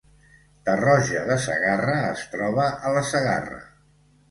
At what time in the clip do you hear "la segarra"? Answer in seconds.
2.99-3.63